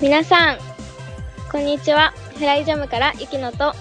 [0.00, 0.58] 皆さん、
[1.50, 2.12] こんにちは。
[2.38, 3.72] フライジャムからゆきのと、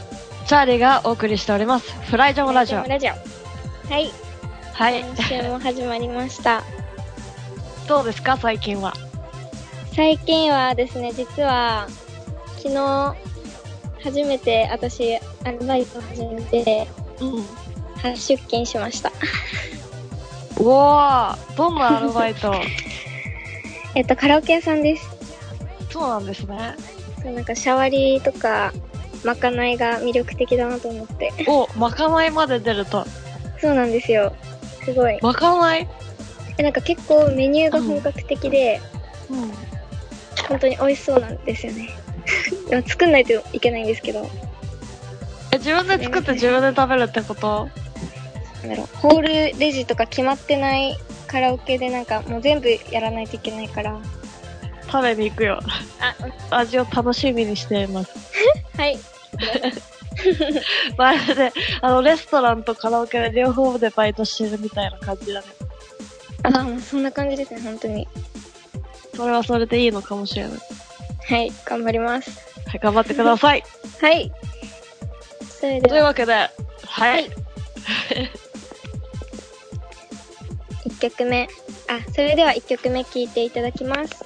[0.48, 1.94] チャーリーがお送りしております。
[2.10, 2.84] フライジャムラジオ。
[2.84, 3.12] ラジオ。
[3.12, 4.12] はい。
[4.74, 5.02] はい。
[5.02, 6.64] 今週も始まりました。
[7.88, 9.05] どうですか最近は？
[9.96, 11.88] 最近はですね、実は、
[12.58, 13.16] 昨日、
[14.04, 16.88] 初めて私、アルバイトを始めて、
[17.22, 17.44] うん。
[18.02, 19.12] 初出勤しました。
[20.60, 22.54] うわー、どんなアルバイト？
[23.96, 25.08] えっと、カラオケ屋さんです。
[25.90, 26.76] そうなんですね。
[27.24, 28.74] そう、なんかシャワリーとか、
[29.24, 31.32] まかないが魅力的だなと思って。
[31.48, 33.06] お、まかないまで出ると。
[33.62, 34.34] そうなんですよ。
[34.84, 35.18] すごい。
[35.22, 35.88] まかない？
[36.58, 38.82] え、なんか結構メニューが本格的で、
[39.30, 39.52] うん。
[40.48, 41.90] 本当に美味しそうなんですよね。
[42.88, 44.28] 作んないといけないんですけど、
[45.52, 47.70] え、自分で作って自分で食べるってこと？
[48.64, 49.22] なんだろう、ホー
[49.54, 54.00] ルレジとか決まってないカラオケでなんかもう全部やらないといけないから。
[54.88, 55.60] 食べに行くよ。
[56.00, 58.12] あ、味を楽しみにしています。
[58.78, 58.98] はい。
[60.98, 65.48] まるで、あの、レストランとカラオケで両方でバイトしてるみたいな感じだね。
[66.44, 68.08] あ、もうそんな感じですね、本当に。
[69.16, 70.52] それはそれでいいのかもしれない。
[71.28, 72.30] はい、頑張ります。
[72.68, 73.64] はい、頑張ってください。
[74.02, 74.32] はい。
[75.60, 76.50] それとでは、いうわけで、は
[76.84, 77.30] はいい。
[80.88, 81.48] 1曲目。
[81.88, 84.26] あ、それでは1曲目聴いていただきます。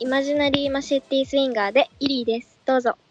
[0.00, 2.58] イマジナリーマシェッティスインガーでイリーです。
[2.64, 2.96] どうぞ。「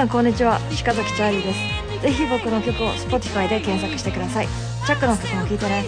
[0.00, 1.58] さんこんにちは鹿崎チャーリーです
[2.00, 4.46] ぜひ僕の曲を Spotify で検索してください
[4.86, 5.84] チャックの曲も聴いてね.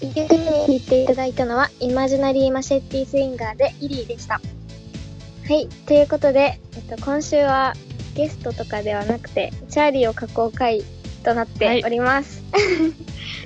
[0.00, 4.40] 1曲目に聴いていただいたのは、イマジナリーマシェッティスインガーでイリーでした。
[5.48, 7.74] はい、ということで、えっと、今週は
[8.14, 10.82] ゲストとかではなくて、チャーリーを囲う会
[11.22, 12.42] となっております。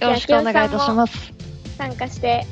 [0.01, 1.40] よろしくお願いいたします。
[1.81, 2.45] 参加して、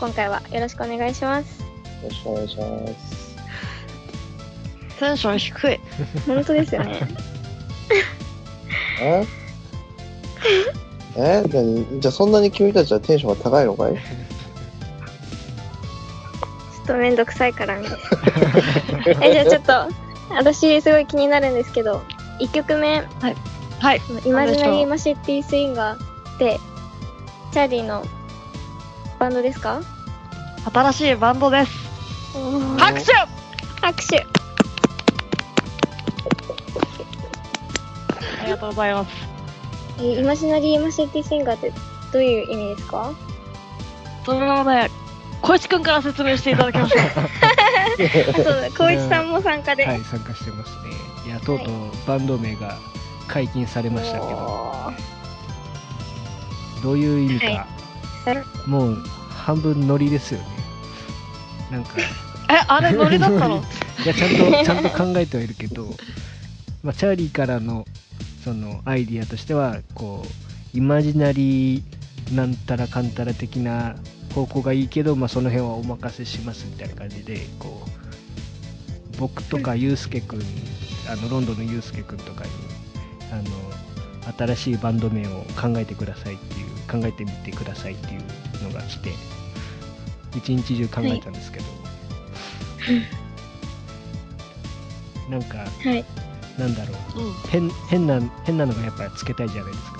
[0.00, 1.62] 今回はよろしくお願いします。
[1.62, 1.68] よ
[2.02, 3.36] ろしくお願いします。
[4.98, 5.80] テンション低い。
[6.26, 6.98] 本当ですよね。
[9.00, 9.24] え？
[11.16, 11.44] え？
[11.44, 13.94] 何じゃあそんなに君たちはテンションが高いのかい？
[13.94, 14.00] ちょ
[16.82, 17.86] っとめんどくさいからね。
[19.22, 19.72] え、じゃあちょっと、
[20.34, 22.02] 私すごい気になるんですけど、
[22.40, 23.00] 1曲目、
[23.80, 24.00] はい。
[24.24, 26.58] イマジナリーママシェッティスインガーって、
[27.52, 28.04] チャーリーの
[29.18, 29.80] バンドですか？
[30.72, 31.72] 新しいバンドです。
[32.78, 33.12] 拍手
[33.80, 34.26] 拍手あ
[38.44, 39.10] りがとうございます。
[40.00, 41.72] えイマジナリーマシティスインガーって
[42.12, 43.12] どういう意味ですか？
[44.24, 44.90] それをね、
[45.42, 47.02] 小石くんから説明していただきましょう。
[48.30, 49.86] あ、そうだ、光一さんも参加で。
[49.86, 50.90] はい、参加してますね。
[51.26, 51.74] いや、とうとう
[52.06, 52.76] バンド名が
[53.26, 54.92] 解禁されましたけど、
[56.82, 57.66] どういう意味か、
[58.26, 58.32] は
[58.66, 58.68] い。
[58.68, 58.94] もう
[59.30, 60.46] 半分ノリですよね。
[61.70, 61.98] なんか、
[62.50, 63.62] え、あれノリだったの？
[64.04, 65.94] いや、ちゃんと、ちゃんと考えてはいるけど、
[66.82, 67.84] まあ、チャーリーからの、
[68.44, 70.24] その、アイディアとしては、こ
[70.74, 71.82] う、イマジナリー
[72.34, 73.96] なんたらかんたら的な
[74.34, 80.40] 方向がいいけど、まあ、その辺はお任せしますみたいな感じで、こう、僕とかユうスケ君、
[81.10, 82.50] あの、ロンドンのユうスケ君とかに、
[83.32, 83.42] あの、
[84.36, 88.22] 新しいバンド名を考えてくださいっていう、考えてみてくださいっていう
[88.64, 89.10] のが来て、
[90.36, 91.64] 一日中考えたんですけど、
[95.30, 95.64] なんか、は
[95.94, 96.04] い。
[96.58, 97.32] なんだろう、うん。
[97.50, 99.98] 変変な変なのがやっぱつけたいじゃないですか。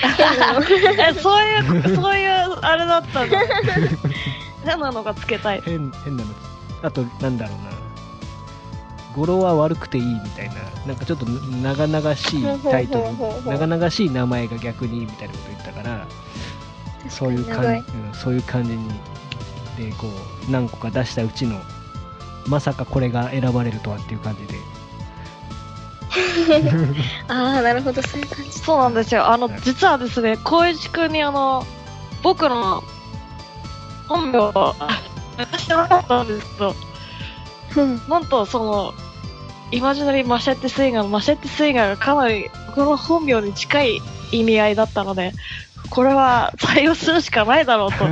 [1.10, 2.30] え、そういう、そういう、
[2.62, 3.36] あれだったの？
[4.64, 5.60] 変なのがつけたい。
[5.62, 6.30] 変変なの。
[6.82, 7.69] あと、なんだろうな。
[9.14, 10.54] 語呂は悪くていいみたいな、
[10.86, 13.04] なんかちょっと長々しいタイトル、
[13.50, 16.06] 長々しい名前が逆にみたいなこと言ったから、
[17.08, 18.88] そういう感じ、うん、そういう感じに、
[19.76, 20.08] で、こ
[20.48, 21.60] う、何個か出したうちの、
[22.46, 24.58] まさかこれが選ばれるとはっていう感じで、
[27.28, 28.58] ああ、なるほど、そういう感じ。
[28.58, 29.28] そうなんですよ。
[29.28, 31.64] あのはい、実はですね、光一くんにあの、
[32.22, 32.82] 僕の
[34.08, 34.74] 本名を
[35.36, 36.74] 出してなかったんですけど、
[37.76, 38.02] うん。
[38.08, 38.94] なんとその、
[39.72, 44.00] イマジナリーマシェッテスインガーのマシェッテスインガーがかなり僕の本名に近い
[44.32, 45.32] 意味合いだったので、
[45.90, 48.08] これは採用するしかないだろうと、そう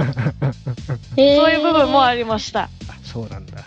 [1.16, 2.20] えいう部分もあり。
[2.20, 2.62] りました。
[2.64, 2.68] あ
[3.02, 3.64] そうなんだ。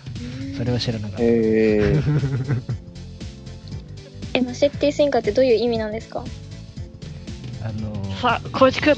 [0.58, 1.24] それは知らなかった。
[1.24, 2.62] えー、
[4.36, 6.24] え、マシェッティスインガーってどういう意味なんですか？
[7.64, 8.96] あのさあ、光一くん、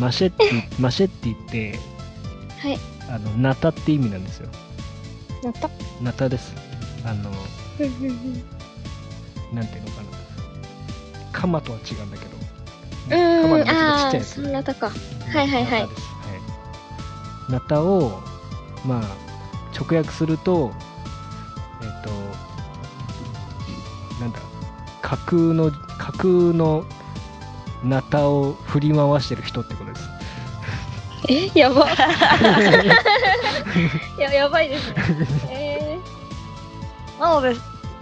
[0.00, 1.78] マシェッティ、 マシェッティって、
[2.60, 2.78] はい。
[3.08, 4.48] あの、ナタって意味なんですよ。
[5.42, 5.68] なった。
[6.00, 6.52] ナタです。
[7.04, 7.59] あの、うんうんうん。
[9.52, 10.08] なんていうのかな。
[11.32, 12.36] カマとは違うんだけど。
[12.36, 12.40] う
[13.42, 14.14] カマのちょっとちゃい
[14.52, 14.74] やつ。
[14.74, 14.90] か。
[15.32, 15.88] はいはいはい
[17.48, 18.20] ナタを、
[18.86, 19.04] まあ、
[19.76, 20.72] 直訳すると、
[21.82, 22.10] えっ、と、
[24.20, 24.38] なんだ、
[25.02, 26.84] 架空の、架空の
[27.82, 30.08] ナタを振り回してる人ってことです。
[31.28, 31.88] え、やば。
[34.18, 34.96] や、やばいですね。
[35.50, 35.98] え
[37.18, 37.56] なので、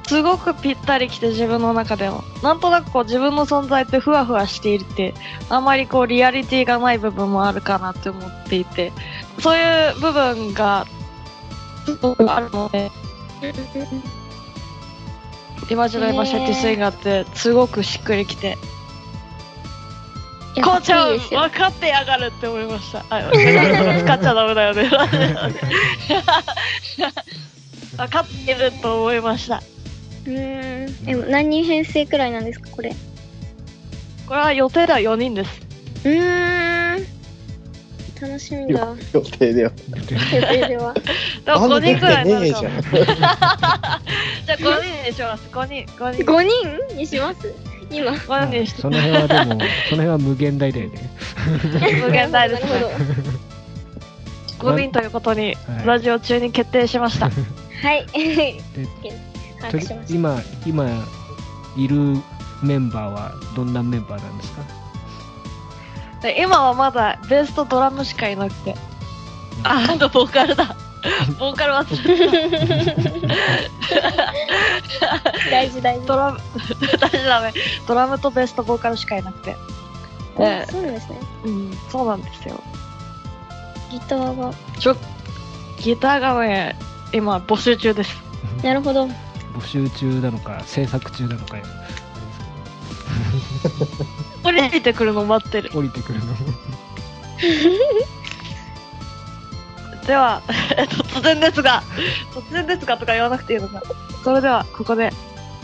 [0.08, 2.24] すごくぴったりきて自分の中でも。
[2.42, 5.12] なんとなくこう自分の存在ってふわふわしているって、
[5.50, 8.90] あんまりこうリアリティがない部分もあるかなって思っていて、
[9.38, 10.86] そういう部分が、
[11.84, 14.18] すごくあるので、ー。
[15.70, 18.56] イマジナリーマシェッティスインガーってすごくしっくりきて、
[20.62, 23.04] こうちゃん分かってやがるって思いました。
[23.10, 23.38] あ、 使
[24.14, 24.88] っちゃダメだよね。
[27.98, 29.62] 分かってると思いました。
[30.28, 31.08] うーん。
[31.08, 32.94] え、何人編成くらいなんですか、これ？
[34.26, 35.60] これは予定では4人です。
[36.04, 37.06] うーん。
[38.20, 38.80] 楽しみだ。
[38.80, 39.72] よ予定では。
[39.94, 40.92] 予定では。
[40.92, 42.44] でも5人くらいになん。
[42.44, 44.00] じゃあ
[44.48, 45.48] 5人にします。
[45.50, 46.24] 5人、5人。
[46.24, 46.42] 5
[46.88, 47.54] 人にします？
[47.90, 48.12] 今。
[48.12, 48.82] 5人にして。
[48.82, 51.10] その辺はでも、その辺は無限大だよね。
[52.04, 53.04] 無限大です なるほね。
[54.58, 57.28] 5人ということには、いラジオ中に決定しました。
[57.28, 57.34] ど。
[57.82, 58.04] はい。
[58.06, 59.37] 把とり握しました。
[60.08, 60.86] 今、今、
[61.76, 62.16] いる
[62.62, 64.62] メンバーはどんなメンバーなんですか？
[66.22, 68.74] で今はまだベースとドラムしかいなくて。
[69.64, 70.74] あ、あとボーカルだ。
[71.38, 72.48] ボーカル忘れ
[75.50, 76.00] 大事大事。
[76.06, 76.06] た。
[76.06, 76.38] ドラム、
[76.98, 77.52] 大丈夫ダメ。
[77.86, 79.56] ドラムとベースとボーカルしかいなくて。
[80.36, 81.20] そうなんですね。
[81.44, 82.60] うん、そうなんですよ。
[83.90, 84.52] ギターが。
[84.78, 84.96] ちょ、
[85.80, 86.76] ギターがね、
[87.12, 88.16] 今募集中です。
[88.62, 89.08] なるほど。
[89.58, 91.56] 募集中なのか、制作中なのか、
[94.44, 96.26] あれ降りてくるの待ってる降りてくるの。
[100.06, 100.42] では、
[100.76, 101.82] え突然ですが、
[102.32, 103.82] 突然ですがとか言わなくていいのか。
[104.24, 105.10] それでは、ここで、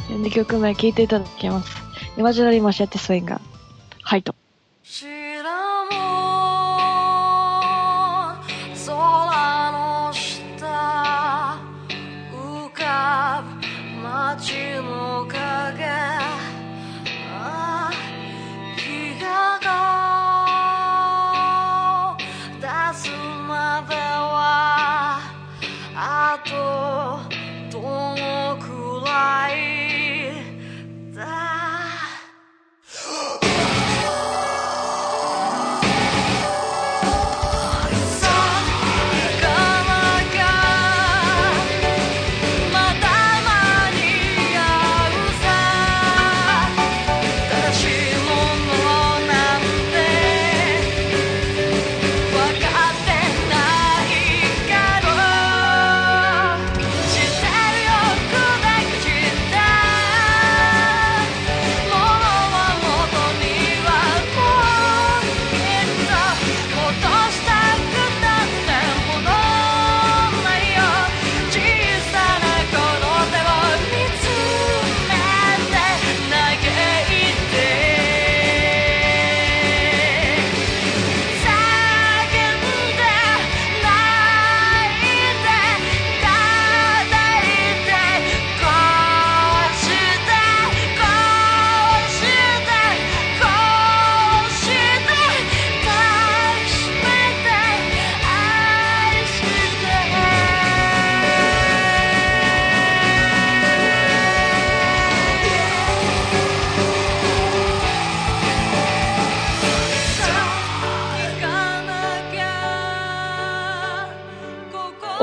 [0.09, 1.71] 2曲目聴いていただきます。
[2.19, 3.41] イマジナリーマシェッテスウィンガー、
[4.03, 4.35] ハイト。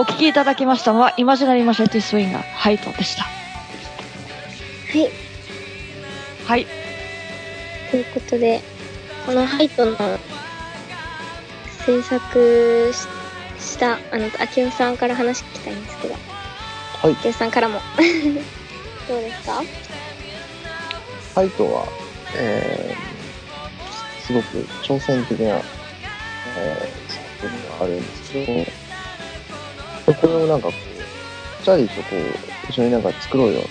[0.05, 3.23] きいただきましたのは、 Imaginary Machete Swinger、ハイトでした。
[3.23, 3.29] は
[4.97, 5.09] い。
[6.47, 6.67] はい。
[7.89, 8.61] ということで、
[9.25, 9.95] このハイトの
[11.85, 13.07] 制作し
[13.63, 17.11] した、あの、秋代さんから話聞きたいんですけど、はい。
[17.13, 17.79] 秋代さんからも。
[19.07, 19.63] どうですか？
[21.35, 21.85] ハイトは、
[22.35, 25.61] えー、すごく挑戦的な、
[26.57, 28.71] えー、作品があるんですけど、
[30.05, 32.21] これをなんかこう、チャーリーとこう、
[32.69, 33.69] 一緒になんか作ろうよって、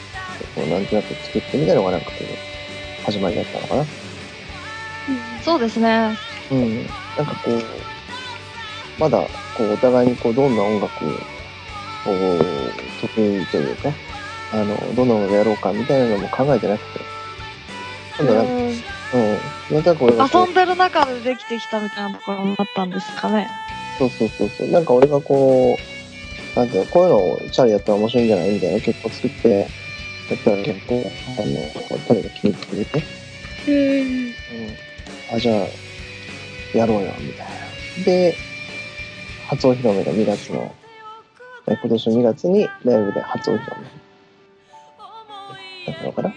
[0.54, 3.86] こう、なんとなく作ってみたいのがなんかこう、始まりだったのかな。
[5.42, 6.16] そうですね。
[6.50, 6.86] うん。
[7.16, 9.18] なんかこう、まだ、
[9.56, 11.10] こう、お互いにこう、どんな音楽を、
[12.04, 13.92] こう、得意というか、
[14.52, 17.04] あの、どんな音楽やろうかみたいなのも考えてなくて、
[18.18, 19.38] 今度なんか、うんうん。
[19.70, 23.48] なんとなく俺がこう遊んでる中でできてきたみたいなところもあったんですかね。
[23.98, 24.68] そうそうそうそう。
[24.70, 25.89] なんか俺がこう、
[26.56, 28.50] なんていうの、こういうのをチャリやったら面白いんじゃない？
[28.50, 29.68] みたいな曲を作って、やっ
[30.44, 33.02] たら結構、あの、チャリが気に入ってくれて、
[33.68, 34.26] うん。
[34.26, 34.32] うん。
[35.34, 37.46] あ、じゃあ、やろうよ、みたい
[37.98, 38.04] な。
[38.04, 38.34] で、
[39.48, 40.72] 初お披露目が2月の、
[41.68, 43.76] え今年の2月にライブで初お披露
[45.86, 45.92] 目。
[45.92, 46.34] だったのかな？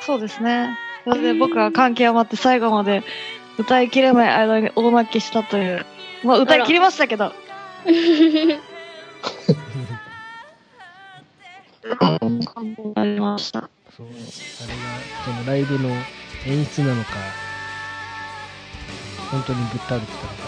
[0.00, 0.70] そうですね。
[1.04, 3.02] それで僕は関係余って最後まで
[3.58, 5.84] 歌いきれない間に大泣きしたという。
[6.24, 7.32] まあ歌い切りましたけど。
[11.96, 12.46] 感動に
[12.94, 13.68] なりました。
[13.96, 14.16] そう、あれ
[14.78, 14.84] が、
[15.24, 15.88] そのライブの
[16.46, 17.10] 演出なのか、
[19.30, 20.40] 本当にぶっ倒れてたのか。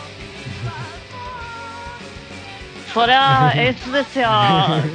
[2.92, 4.24] そりゃあ演出ですよ。
[4.24, 4.88] いや、で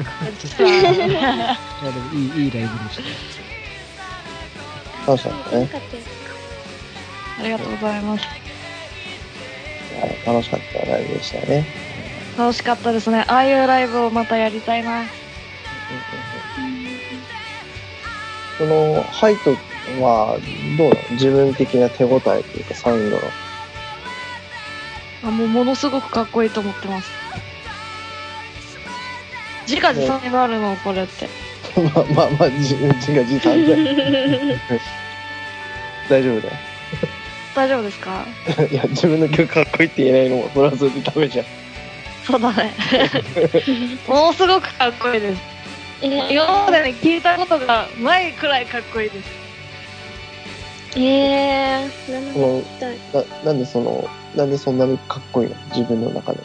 [2.00, 3.08] もいい、いいライブでしたよ。
[5.08, 5.62] 楽しかったね。
[5.62, 6.08] よかったです
[7.40, 8.26] ありがとうございます。
[8.26, 8.42] はい
[10.28, 11.66] 楽しかったライブでしたね。
[12.38, 13.26] 楽しかったですね。
[13.28, 15.06] ああいうライブをまたやりたいな。
[18.58, 19.52] その、ハイト
[20.02, 20.38] は、
[20.78, 21.02] どうなの？
[21.12, 23.22] 自分的な手応えというか、サウンドの？
[25.24, 27.10] あもうものすごくかっこいいと思ってます。
[29.68, 31.28] 自画自賛があるの、これって。
[31.76, 33.76] まあまあまあ、自分自画自賛で。
[36.10, 36.54] 大丈夫だよ。
[37.56, 38.26] 大丈夫ですか？
[38.72, 41.46] いや、自分の曲かっこいいって言えないのも、それはそれでダメじゃん。
[42.26, 42.74] そうだね。
[44.08, 45.42] ものすごくかっこいいです。
[46.02, 49.30] え今までね、聞いたことがないくらいかっこいいです。
[50.96, 53.24] ー、えー、生その。
[53.44, 55.56] な、なんでその、なんでそんなにかっこいいの？
[55.76, 56.40] 自分の中で。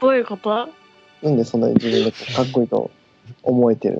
[0.00, 0.68] どういうこと？
[1.22, 2.90] なんでそんなに自分の曲かっこいいと
[3.42, 3.98] 思えてる？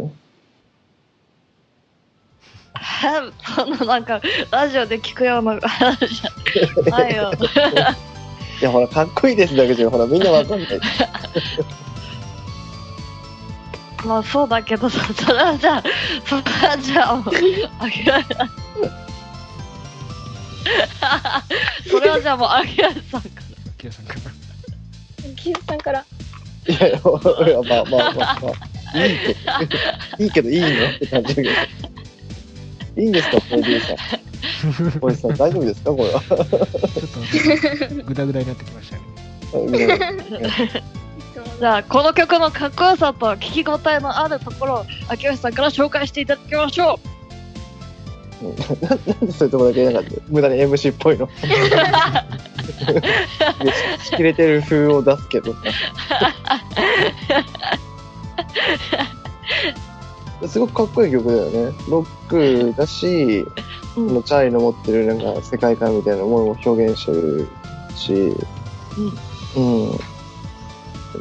[3.02, 7.33] のそんななんか、ラジオで聞くような話じゃないよ。
[8.61, 10.81] いや、ほら、かっこいいですだけじゃ、ほら、みんなわかんない。
[14.04, 15.82] まあそうだけどさ、それはじゃあ、
[16.26, 17.34] それはじゃあもう、
[17.80, 18.50] あげられない。
[21.90, 23.28] それはじゃあもう、あげらさんか
[23.78, 24.20] キヨさんから。
[25.37, 26.04] キヨさんから。
[26.66, 28.52] いやいや、いやまあまあまあま
[28.94, 29.38] あ、いいけど、
[30.18, 31.50] いいけどいいのって感じだけど。
[32.96, 34.99] いいんですか、プロデューサー。
[35.00, 36.20] おじさん、大丈夫ですか、これは。
[36.20, 36.38] ちょっ
[37.88, 39.02] と、ぐだぐだになってきましたね。
[41.59, 46.99] じゃあ、この曲のかっこよさと聞き応えのあるところを、秋吉さんから紹介していただきましょ
[48.43, 48.45] う。
[48.45, 48.49] ん
[48.83, 51.29] ななんでそういうとこだけなんか無駄に MC っぽいの？
[54.05, 55.55] しきれてる風を出すけど。
[55.55, 55.59] さ
[60.49, 61.77] すごくかっこいい曲だよね。
[61.89, 63.47] ロックだし、
[63.97, 64.23] うん。
[64.23, 67.49] チャーリーの持ってるなんか世界観みたいなものも表現してる
[67.97, 68.13] し。
[69.57, 69.99] うん、なん。
[69.99, 70.05] か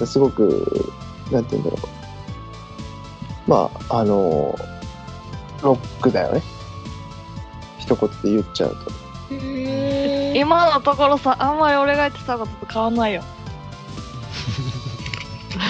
[0.05, 0.91] すごく
[1.31, 1.77] なんて言うんだろ
[3.47, 4.57] うまああの
[5.61, 6.41] ロックだよね
[7.79, 8.91] 一言で言っちゃうと。
[10.35, 13.23] 今のところさ、あんまり俺が言ってたことと変わんないよ。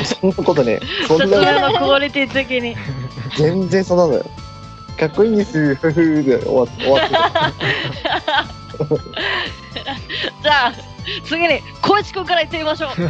[0.05, 2.75] そんなことね、そん説明な、のクオリティ的に。
[3.37, 4.25] 全然そんなのよ。
[4.99, 7.53] かっこいいんです、ふふで終わ終わってた。
[10.43, 10.73] じゃあ、
[11.25, 12.89] 次に、小市くんから言ってみましょう。
[12.95, 13.05] ハ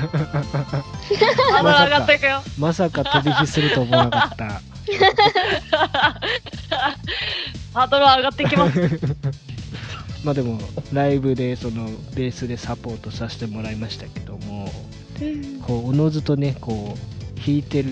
[1.60, 2.42] ードル上がっていくよ。
[2.58, 4.46] まさか飛び火すると思わなかった。
[7.74, 8.80] ハードル上がっていきます。
[10.24, 10.60] まあでも、
[10.94, 14.72] ライブでそのベースでサポートさせてもらいましたけども、
[15.68, 17.90] こう、おのずとね、こう、弾いてる、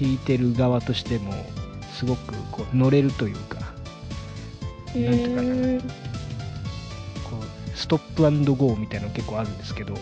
[0.00, 1.32] 弾いてる側としても、
[1.94, 6.11] すごくこう乗れるというか、なんていうかな、
[7.82, 9.94] ストップゴーみたいなの結構あるんですけど、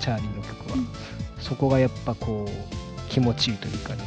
[0.00, 0.76] チャーリーの曲は。
[1.38, 4.02] そこがやっぱこう、気持ちいいというかね、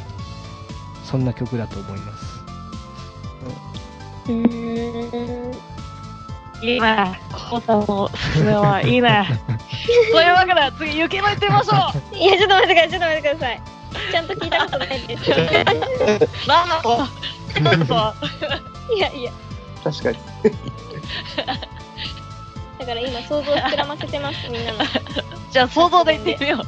[1.04, 2.24] そんな曲だと思います。
[4.26, 4.34] うー
[5.48, 5.52] ん。
[6.66, 7.20] いいね。
[7.48, 9.24] コウさんのおすすめはいいね。
[10.10, 11.76] というわけで、次、雪の行ってみましょ
[12.12, 13.62] ういや、ちょっと待ってください、ちょっと待ってください。
[14.10, 16.48] ちゃんと聞いたことないです。
[16.48, 16.98] なんだと
[17.60, 19.32] なんだといやいや、
[19.84, 20.18] 確かに。
[22.82, 24.78] だから今想像膨らませてます、みんなの。
[25.52, 26.60] じゃあ、想像で言ってみよ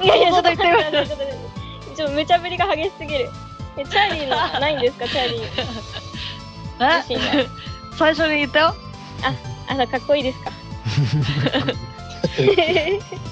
[0.00, 0.04] う。
[0.04, 1.06] いやいや、ちょっと想像で言ってみよう。
[1.06, 3.30] ちょっと待ってちょっと無茶ぶりが激しすぎる。
[3.78, 5.42] えチャーリーのないんですか、チャーリー。
[7.40, 7.48] え？
[7.98, 8.74] 最初に言ったよ？
[9.66, 10.52] あら、かっこいいですか。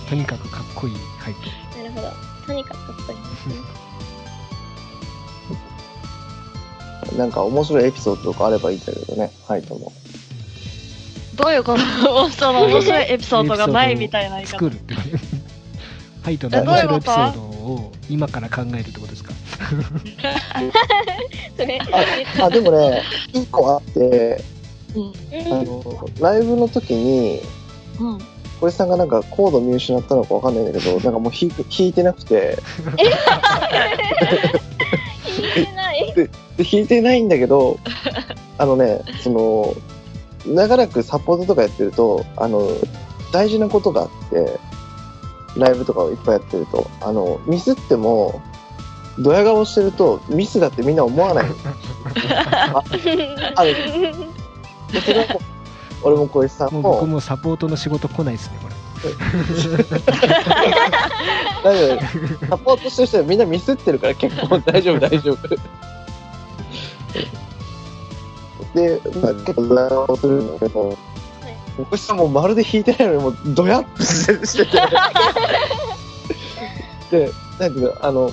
[0.08, 1.40] とにかくかっこいいハイト。
[1.78, 2.10] なるほど。
[2.46, 3.16] とにかくかっこい
[7.14, 7.18] い。
[7.18, 9.92] なんか面白いエピソードとかあればいいんだけどね、ハイトも。
[11.42, 12.28] どういうこと？
[12.30, 12.64] その？
[12.66, 14.50] 面白いエピソードがないみたいな言い方。
[14.52, 14.70] 作。
[14.70, 14.94] るって。
[14.98, 15.08] こと
[16.22, 19.32] ハイトの面白いエピソードを今から考えるってことですか？
[21.56, 21.78] それ、
[22.40, 24.42] あ、あでもね、一個あって、
[24.94, 25.12] うん。
[25.52, 27.40] あの、ライブの時に、
[28.00, 28.18] うん。
[28.60, 32.58] 小石さんがなんかコード見失ったのかわかんないんだけど、なんかもう弾いて弾いてなくて、
[35.24, 36.12] 聞いてない。
[36.14, 37.78] で弾いてないんだけど、
[38.58, 39.74] あのね、その、
[40.46, 42.68] 長らくサポートとかやってると、あの、
[43.32, 44.58] 大事なことがあって、
[45.56, 48.40] ライブとかをいっぱいやってると、あの、ミスっても、
[49.18, 51.44] ドヤ顔してると、ミスだってみんな思わない。
[52.74, 52.82] あ
[53.56, 53.74] ある。
[54.92, 55.40] でそれはもう
[56.02, 58.74] 俺も小石さんもうも、僕もサポートの仕事来ないですね、これ。
[61.62, 62.46] 大丈夫。
[62.46, 65.38] サポートしてる人はみんなミスってるから結構大丈夫、大丈夫。
[68.74, 70.96] で、まあ、結構ドヤ顔するんだけど、
[71.90, 74.80] 小石さんもまるで弾いてないのにもうドヤっとし てしてて。
[77.10, 78.30] で、なんていうの、あの、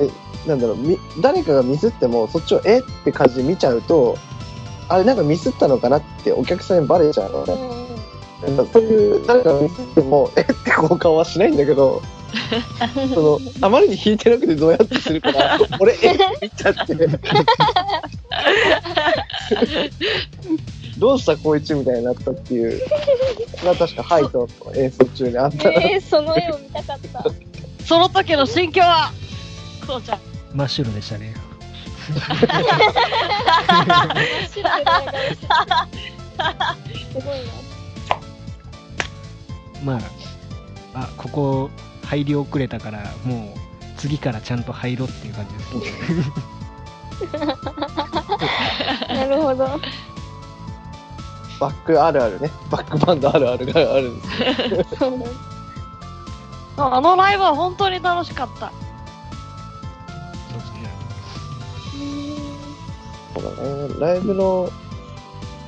[0.00, 0.10] え、
[0.48, 4.16] なんだろう、み誰かがミスってもそっちをえって感じで見ちゃうと、
[4.88, 7.54] あれなんかミスったのかなってお客さんにバレちゃうのね。
[8.42, 12.02] なんかそういう、誰かがミスっても、えってこう顔はしないんだけど、
[13.14, 16.94] その、あまりに弾いてなくてどうやってするから、俺、えって見ちゃって。
[20.98, 22.80] どうしたこいつみたいになったっていう。
[23.56, 25.70] それは確かハイトの演奏中にあった。
[25.70, 27.24] えー、その絵を見たかった。
[27.84, 29.12] その時の心境は
[29.86, 30.20] こうちゃん。
[30.54, 31.34] 真っ白でしたね。
[32.04, 32.12] す
[37.14, 37.30] ごいな。
[39.84, 39.98] ま
[40.94, 41.70] あ、あ、ここ
[42.04, 43.58] 入り遅れたから、もう
[43.96, 46.24] 次からちゃんと入ろうっていう感じですね。
[49.08, 49.80] なるほど。
[51.60, 52.50] バックあるあるね。
[52.70, 54.26] バックバンドあるあるがあるんで
[54.84, 54.96] す。
[54.96, 55.32] そうなんです
[56.76, 58.72] あのライブは本当に楽しかった。
[63.34, 64.00] そうだね。
[64.00, 64.68] ライブの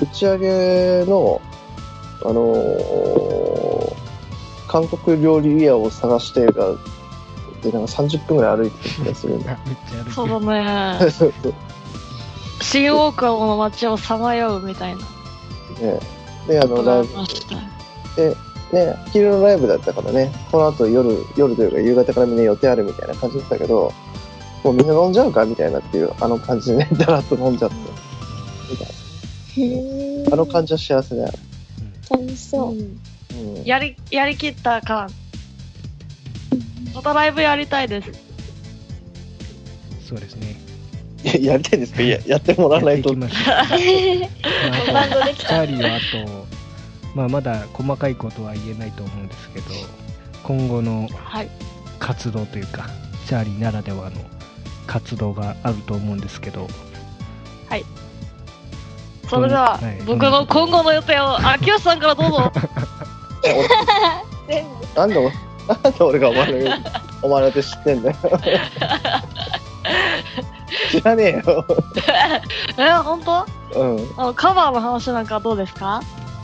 [0.00, 1.40] 打ち上げの、
[2.24, 3.96] あのー
[4.68, 6.74] 韓国料理屋を探してが、
[7.62, 9.52] で、なんか30分ぐらい歩いてる気がするんだ。
[9.52, 10.12] あ めっちゃある。
[10.12, 11.10] そうだね。
[11.10, 11.54] そうそう。
[12.60, 15.00] 新大久保の街をさまようみたいな。
[15.80, 16.00] ね
[16.48, 17.56] で、あの、ライブ、ました。
[18.72, 23.92] ね、昼のライブだったからね、この後夜、夜というか夕方からみんな予定あるみたいな感じだったけど、
[24.64, 27.76] もうみんな飲んじゃうかみたいなっていう、あの感じでね、 だらっと飲んじゃって。
[28.70, 28.88] みたい
[29.62, 31.32] へなあの感じは幸せだよ。
[32.10, 32.72] 楽しそう。
[32.72, 33.64] うん。
[33.64, 35.08] やり、やりきった感。
[36.96, 38.10] またライブやりたいです。
[40.08, 40.56] そうですね。
[41.22, 42.02] ややりたいんですか？
[42.02, 43.10] いや、やってもらわないと。
[43.10, 43.76] チャー
[45.66, 46.46] リーはあと、
[47.14, 49.66] まあ、まだ細かいことは言えないと思うんですけど、
[50.44, 51.48] 今後のはい。
[51.98, 52.88] 活動というか、
[53.26, 54.20] チャーリーならではの
[54.86, 56.68] 活動があると思うんですけど、
[59.28, 62.52] それでは、はい僕の今後の予定を、秋吉さんからどうぞ。
[64.94, 65.30] 全部。
[65.68, 66.70] なんで俺、がお前の、
[67.22, 68.16] お前の手知ってんだよ。
[70.90, 71.64] 知らねえよ。
[72.78, 73.46] え、本当？
[73.80, 74.08] うん。
[74.16, 76.00] あの、カバーの話なんかどうですか？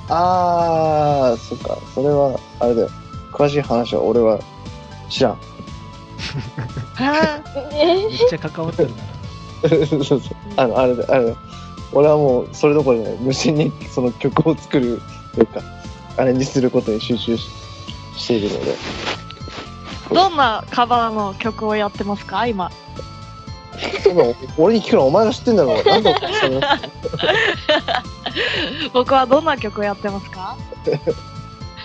[0.08, 1.76] あー、そっか。
[1.94, 2.88] それは、あれだよ。
[3.32, 4.38] 詳しい話は俺は
[5.08, 5.38] 知らん。
[7.00, 7.42] え？
[7.74, 8.96] えめっちゃ関わってるな。
[9.87, 10.20] そうそう。
[10.56, 11.37] あの、あれだ、あれだ。
[11.92, 13.18] 俺はもう、それどころじゃない。
[13.20, 15.00] 無心にその曲を作る、
[15.35, 15.61] というか、
[16.16, 17.48] アレンジすることに集中し
[18.16, 18.74] しているので。
[20.12, 22.46] どんなカバーの曲をやってますか？
[22.46, 22.70] 今。
[24.59, 25.85] 俺に聞くのはお前が知ってんだろう。
[25.85, 26.14] なんで
[28.92, 30.57] 僕はどんな曲をやってますか？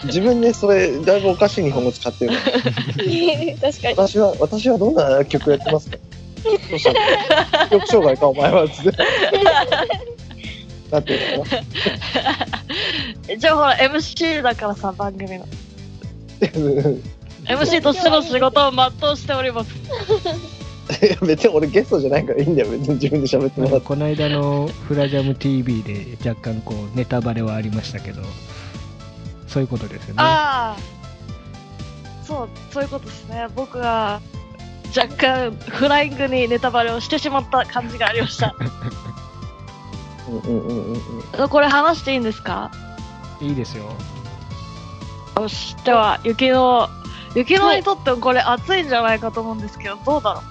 [0.04, 2.34] 自分でそれ、だいぶおかしい日本語使ってる。
[3.60, 3.96] 確かに。
[3.96, 5.98] 私は、私はどんな曲やってますか？
[6.44, 7.70] どうしたの？
[7.70, 8.68] 記憶障害か、お前は。
[8.70, 8.92] つって。
[10.92, 11.50] なってるのか
[13.28, 15.46] 一応ほら MC だからさ、番組の。
[17.50, 19.72] な MC としての仕事を全うしております。
[21.06, 22.70] いや別に俺ゲストじゃないからいいんだよ。
[22.72, 23.86] 別に自分で喋ってもらって。
[23.88, 28.22] この間のフラジャム TV で若干こうネタバレはありましたけど、
[29.48, 30.24] そういうことですよね。
[30.24, 30.82] ああ。
[32.26, 33.48] そう、そういうことですね。
[33.56, 34.22] 僕が
[34.96, 38.56] 若干フライングにネタバレをしてしまった感じがありました。
[40.30, 40.94] うんうんうんうん
[41.38, 41.50] うん。
[41.50, 42.72] これ話していいんですか？
[43.42, 43.86] いいですよ。
[45.38, 45.76] よし。
[45.84, 46.90] では、雪の、
[47.36, 50.42] 雪のにとってもこれ熱いんじゃないかと思うんですけど、どうだろ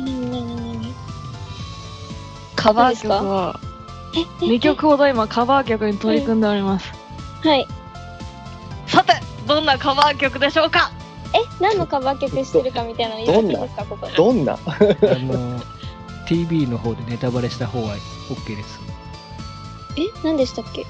[0.00, 0.02] う？
[0.02, 0.94] なになになに
[2.56, 3.52] カバー曲を、
[4.40, 6.92] 2曲ほど今カバー曲に取り組んでおります。
[7.42, 7.66] はい。
[8.86, 9.14] さて、
[9.46, 10.92] どんなカバー曲でしょうか？
[11.34, 14.12] え、何のカバー曲してるかみたいなの言っていいですか、ここで？
[14.14, 14.54] どんな？
[14.54, 15.60] あの、
[16.26, 17.96] TV の方でネタバレした方は
[18.28, 18.80] OK です。
[19.96, 20.86] え、何でしたっけ？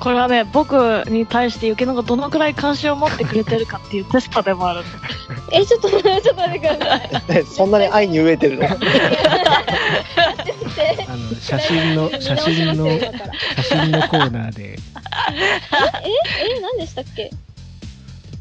[0.00, 0.72] これはね、僕
[1.08, 4.88] に対して雪乃がどのくらい関心を持ってくれてるかっていうテストでもあるんで。
[5.60, 7.10] え、ちょっと、ちょっと待ってください。
[7.28, 8.64] えそんなに愛に飢えてるの？
[8.70, 8.76] あ
[11.16, 13.12] の、写真の、 写真の、写
[13.76, 14.78] 真のコーナーで、え、
[16.62, 17.30] 何でしたっけ？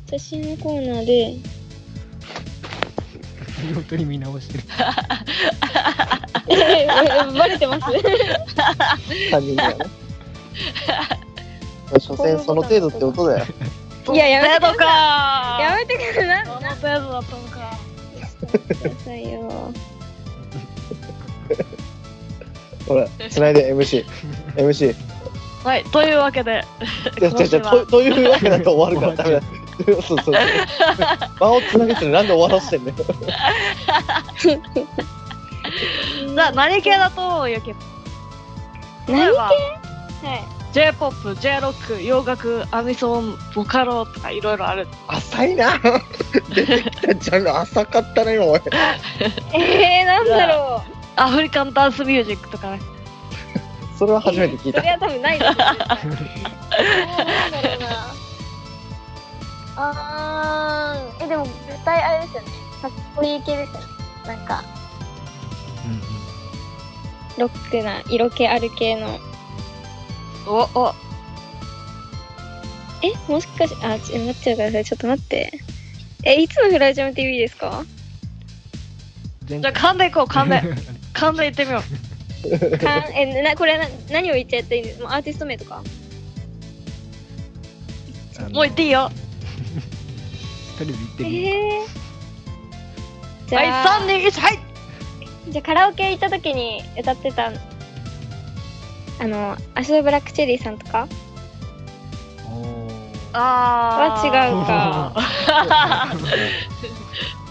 [0.09, 1.35] 写真のコーナーで、
[3.73, 4.63] 本当に見直してる。
[6.47, 6.87] え、
[7.37, 7.81] バレてます？
[9.29, 9.75] 他人にはね。
[11.97, 13.45] 所詮その程度ってことだよ。
[14.13, 16.45] いや、やめて程度かやめてください。
[16.45, 17.59] どの程度だったのか。
[18.49, 19.71] くださいよ。
[22.87, 24.05] ほら、つないで MC。
[24.55, 24.95] MC。
[25.63, 26.63] はい、というわけで、
[27.19, 29.41] いや、違う違う、とというわけだと終わるからダメだ。
[29.85, 30.35] そうそうそう。
[31.39, 32.97] 間をつなげてるなんで終わらせてんだよ。
[36.33, 37.75] じゃあ何系だと思う雪
[39.07, 39.13] 何系？
[39.13, 40.58] 例えばはい。
[40.73, 44.87] J-POP、J-ROCK、洋楽、アニソン、ボカロとかいろいろある。
[45.07, 45.79] 浅いな。
[46.53, 48.61] 出てきたジャンル浅かったね、おい。
[49.53, 50.91] えー、なんだろう。
[51.15, 52.79] アフリカンダンスミュージックとかね。
[53.97, 54.91] それは初めて聞いたそれ。
[54.91, 55.45] は多分ないです。
[55.45, 55.65] なんだ
[57.61, 57.87] ろうな。
[59.75, 62.47] あー、え、でも絶対あれですよね。
[62.81, 63.85] かっこいい系ですよね。
[64.27, 64.63] なんか、
[65.85, 66.01] うん
[67.39, 69.19] ロックな、色気ある系の。
[70.49, 70.93] お、お、
[73.03, 74.85] え、もしかし、あ、ち待ってください。
[74.85, 75.51] ちょっと待って。
[76.23, 77.85] え、いつのフライジャム TV ですか？
[79.47, 80.61] 前じゃあ勘でいこう、勘で。
[81.13, 82.77] 勘でいってみよう。
[82.79, 84.99] かんえ、な、これな、何を言っちゃっていいんです？
[85.01, 85.83] かアーティスト名とか？
[88.51, 89.11] もう言っていいよ。
[90.77, 93.49] とりあえず行ってえみよー。
[93.49, 94.59] じはい、ゃあ、3、2、1、はい
[95.49, 97.51] じゃあカラオケ行った時に歌ってた、
[99.19, 101.07] あの、アシドブラックチェリーさんとか？
[103.33, 104.23] あー。
[104.23, 105.13] は違うか。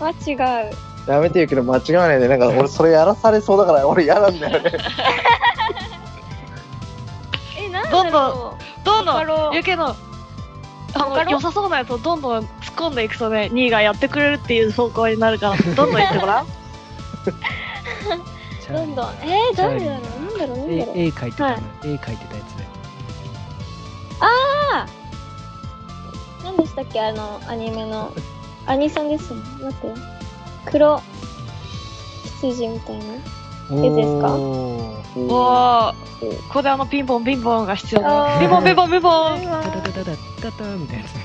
[0.04, 0.34] は違
[0.68, 0.72] う。
[1.10, 2.28] やめて言うけど間違わないで。
[2.28, 4.72] なんか俺それやらされそうだから俺嫌なんだよね。
[7.58, 16.44] え、 なんだどんろどんボカロどん、ゆけの、あの、ボカロ良さそうなやつをどんどん突っ込んでいくとね、2位がやってくれるっていう方向になるから、どんどん言ってごらん。
[16.44, 16.48] う。
[18.72, 19.06] どんどん。
[19.22, 20.00] えー、誰だろう？
[20.24, 20.58] なんだろう？
[20.58, 20.98] なんだろう？
[20.98, 21.62] 絵絵描いてたの、はい。
[21.84, 22.64] 絵描いてたやつで。
[24.20, 26.44] あー！
[26.44, 27.00] 何でしたっけ？
[27.00, 28.12] あの、アニメの。
[28.66, 29.42] アニソンですもん。
[29.62, 30.00] 待って。
[30.66, 31.00] 黒
[32.40, 33.04] 羊みたいな。
[33.84, 34.34] 絵ですか？
[34.34, 34.98] おー。
[35.16, 35.94] おー、
[36.48, 38.00] ここであのピンポンピンポンが必要
[38.38, 39.40] ピンポンピンポンピンポン。
[39.48, 40.10] タタタタタ
[40.42, 41.22] タタみたいなやつね。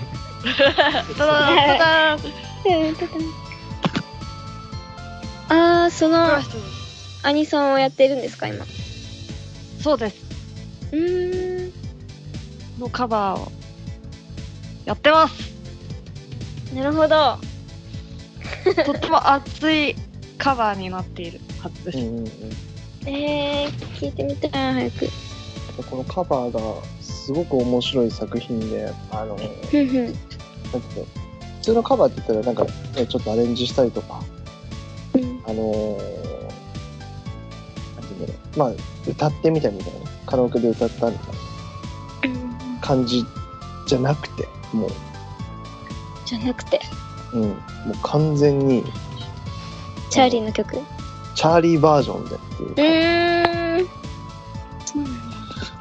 [1.17, 2.17] ただただ
[5.49, 6.27] あー、その
[7.23, 8.63] アニソンをやってるんですか今。
[8.63, 8.67] う
[9.81, 10.17] そうです。
[10.91, 11.73] ーん。
[12.79, 13.51] のカバーを
[14.85, 15.53] やってます。
[16.75, 17.37] なるほど。
[18.85, 19.95] とっても熱い
[20.37, 21.97] カバーになっているはずです。
[21.97, 22.29] うんうんうん
[23.05, 25.09] えー、聞いてみたい、早く。
[25.89, 26.59] このカバーが
[27.01, 29.95] すごく面白い作品で、あの、なんてふんふん。
[29.97, 30.15] いうの
[30.73, 34.21] 普通のカバーって言ったらなんか、ね、ちょっとアレンジしたりとか、
[35.15, 36.22] うんあのー、
[38.25, 38.71] だろう、まあ、
[39.07, 43.25] 歌ってみたみたいな、カラオケで歌ったみたいな感じ
[43.87, 44.89] じゃなくて、もう、
[46.25, 46.81] じゃなくて、
[47.33, 47.55] うん、もう
[48.03, 48.83] 完全に、
[50.09, 50.77] チャーリーの曲？
[50.77, 50.81] う
[51.35, 52.73] チャーリーバージョンでっていうう
[53.77, 53.89] なんだ。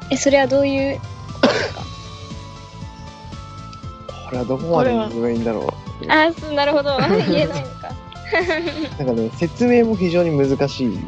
[0.09, 0.99] え、それはどういう、
[4.33, 5.65] れはどこまで言えばいいんだろう。
[6.09, 6.97] あーそうなるほど。
[6.97, 7.93] 言えないのか。
[8.97, 10.87] なんかね、説明も非常に難しい。
[10.87, 10.99] ね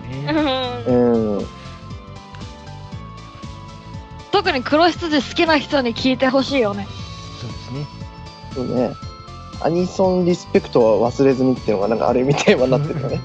[4.46, 6.88] 特に黒羊好きな人に聞いてほしいよね。
[7.42, 7.88] そうですね。
[8.54, 8.96] そうね。
[9.64, 13.20] アニソンリスペクトは忘れずにっていうのがなんかある意味テーマになってるよね。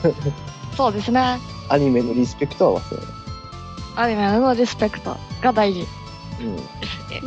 [0.74, 1.38] そうですね。
[1.68, 3.06] アニメのリスペクトは忘れない。
[3.96, 5.86] アニメのリスペクトが大事。
[6.40, 6.56] うん。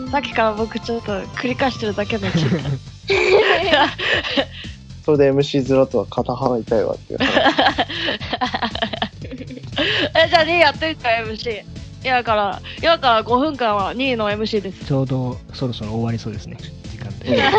[0.08, 2.64] えさっきから僕ちょっと繰り返してるだけで聞いて。
[5.06, 7.30] それで MC ズラとは肩払いたいわっていう話。
[10.26, 11.79] え、じゃあ2位やってみた MC。
[12.04, 14.86] 今から、今から5分間は2位の MC です。
[14.86, 16.58] ちょうどそろそろ終わりそうですね。
[16.92, 17.36] 時間うんで。
[17.36, 17.52] じゃ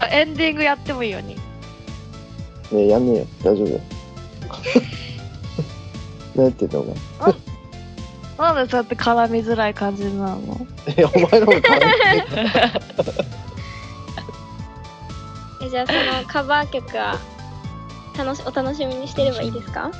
[0.00, 1.34] あエンディングやってもいいよに。
[1.36, 1.40] ね
[2.72, 3.26] え、やんねえよ。
[3.42, 3.80] 大丈夫よ。
[6.36, 6.80] 何やってんの？
[6.80, 6.94] お前。
[8.38, 10.66] なんでそうやって絡みづらい感じなの？
[10.96, 11.80] え、お前の方が絡
[15.64, 17.18] えじゃあそのカバー曲は
[18.18, 19.90] 楽しお楽しみにしてればいいですか？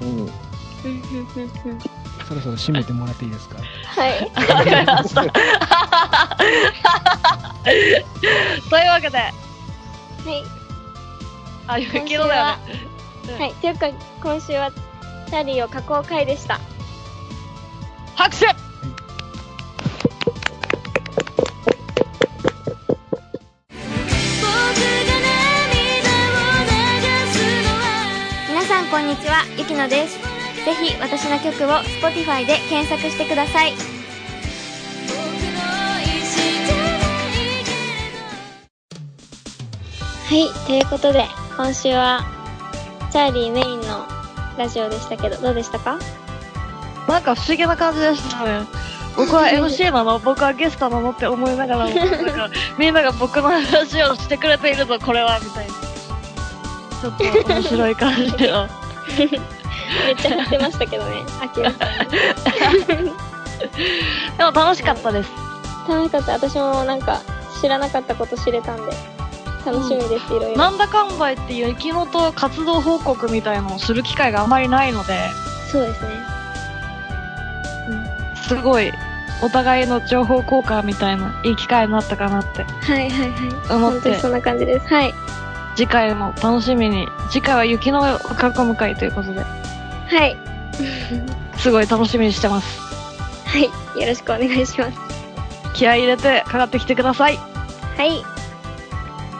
[0.00, 0.08] うん。
[0.08, 1.80] うんうんうんうん
[2.26, 3.58] そろそろ締めてもらっていいですか？
[3.84, 4.30] はい。
[4.48, 5.20] わかりました。
[8.70, 9.32] というわけで、はい。
[11.66, 13.38] あ、雪のだよね。
[13.38, 13.54] はい。
[13.54, 13.88] というか、
[14.22, 16.60] 今週は、チャーリーを加工会でした。
[18.16, 18.46] 拍手
[29.14, 30.18] にちは、ゆきのです。
[30.64, 31.68] ぜひ私の曲を
[32.02, 33.72] Spotify で検索してください。
[40.26, 42.24] はい、ということで、今週は、
[43.12, 44.04] チャーリーメインの
[44.58, 46.00] ラジオでしたけど、どうでしたか？
[47.06, 48.66] なんか不思議な感じでしたね。
[49.16, 50.18] 僕は MC なの？
[50.18, 55.72] 僕はゲストなのって思いながらも、なんか みんなが僕の話をしてくれているぞ、これは、みたいな。
[57.00, 58.83] ちょっと面白い感じの。
[59.16, 59.24] め
[60.12, 61.88] っちゃ言ってましたけどね、あきらさん。
[64.36, 65.30] でも楽しかったです。
[65.88, 66.32] 楽しかった。
[66.32, 67.20] 私もなんか、
[67.60, 68.92] 知らなかったこと知れたんで、
[69.64, 70.56] 楽しみです、いろいろ。
[70.56, 75.18] なんだかんだ言って、ゆきのと活動報告みたいのをする機会があまりないので、
[75.70, 76.08] そうですね。
[78.48, 78.92] すごい、
[79.42, 83.76] お互いの情報交換みたいな、いい機会になったかなってはいはいはい。
[83.76, 84.86] 思って本当にそ、んな感じです。
[84.86, 85.14] はい。
[85.76, 90.36] 次回も楽しみに、次回は雪の囲む会ということで、はい。
[91.56, 92.80] すごい楽しみにしてます。
[93.46, 93.64] はい。
[93.64, 94.98] よろしくお願いします。
[95.74, 97.36] 気合い入れてかかってきてください。
[97.36, 98.24] はい。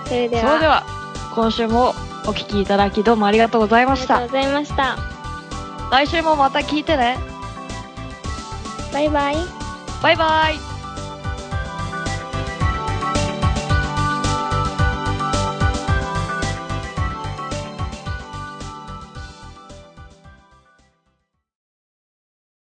[0.06, 0.82] それでは、それでは、
[1.34, 1.90] 今週も
[2.26, 4.40] お聞きいただきどうもありがとうございましたありがとう。
[4.40, 4.96] ございました。
[5.90, 7.18] 来週もまた聞いてね。
[8.92, 9.36] バイバイ。
[10.02, 10.73] バイバイ。